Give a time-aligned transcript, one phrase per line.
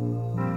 [0.00, 0.51] oh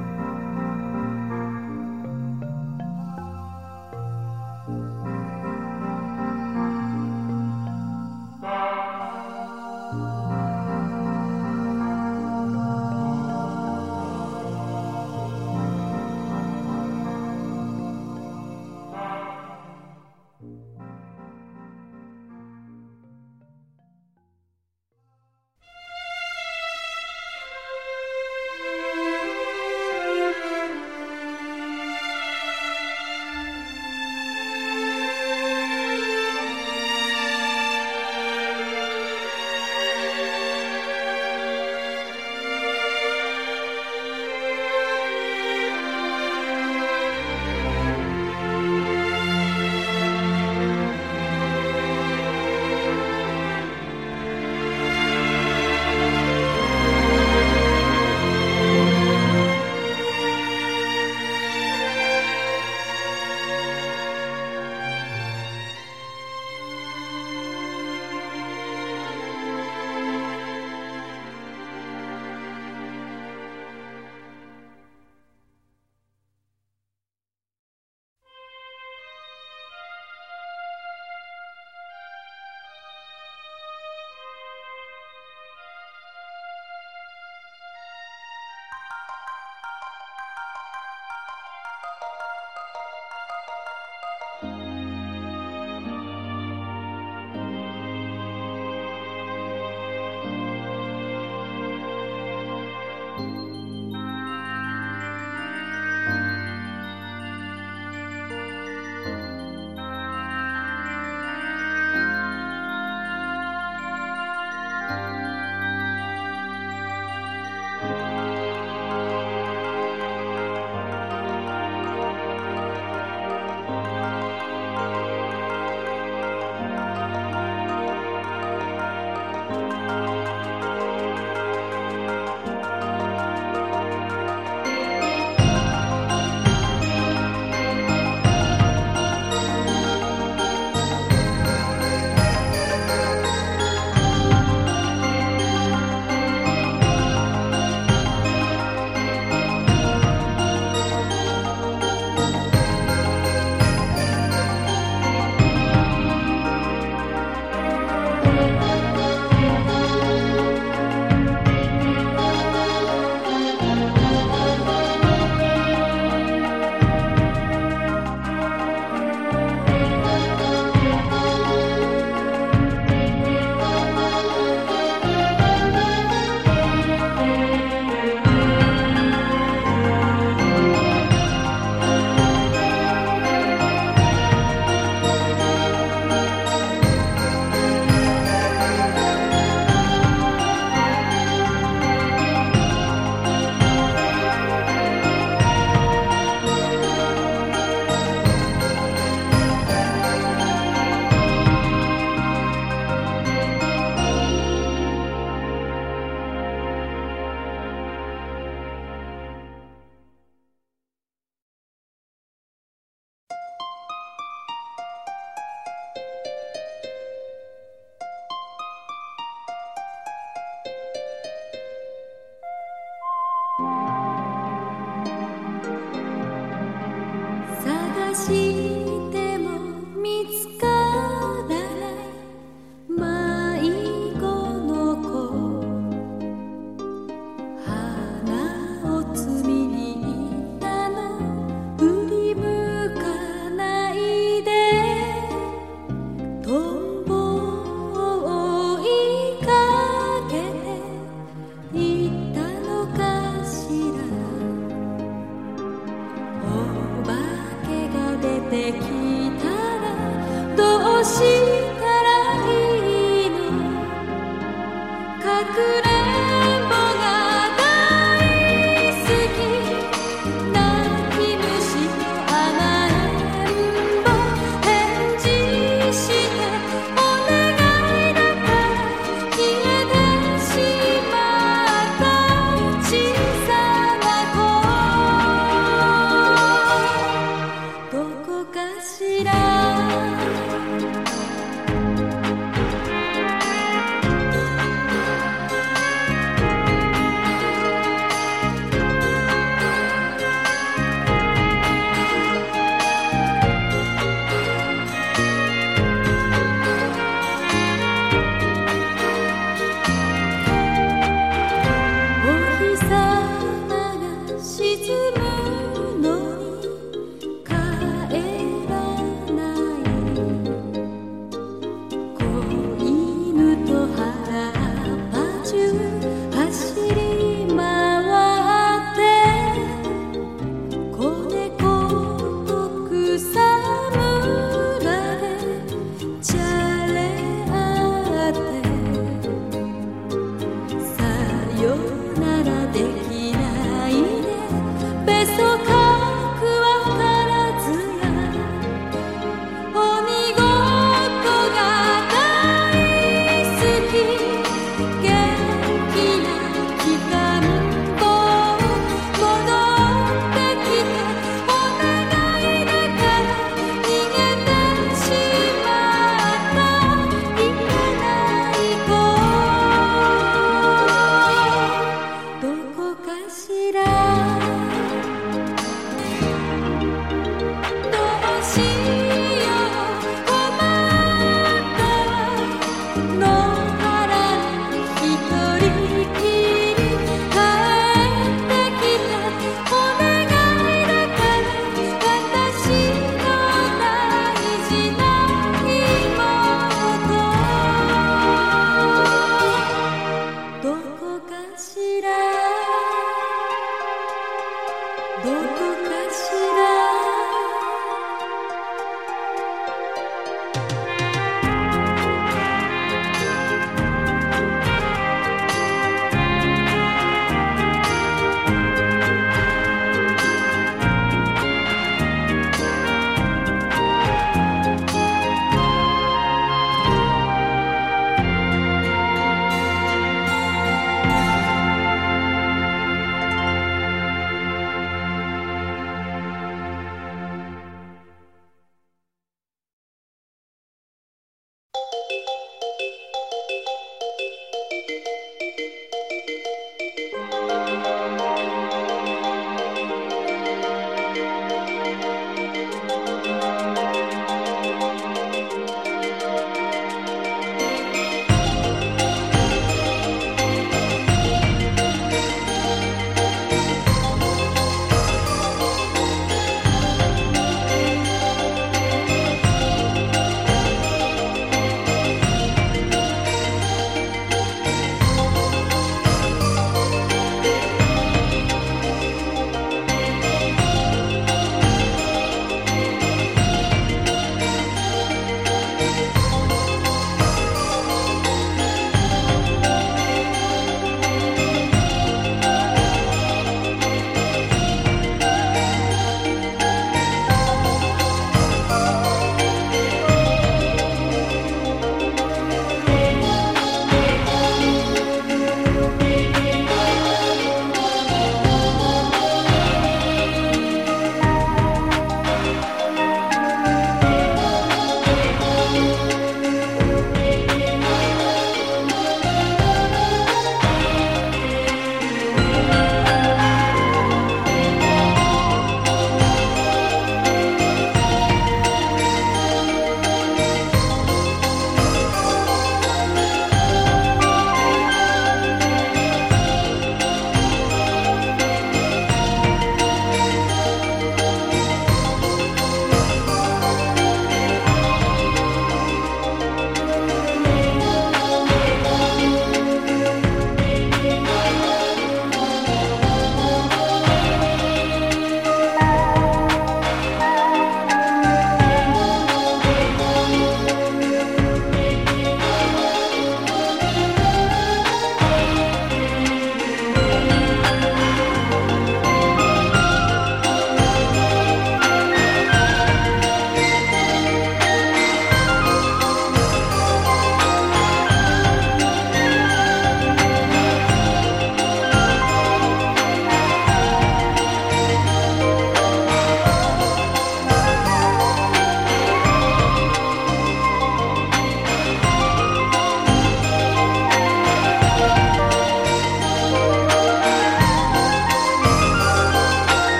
[258.55, 258.94] até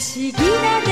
[0.00, 0.89] 議な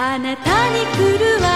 [0.00, 1.47] あなたに来るわ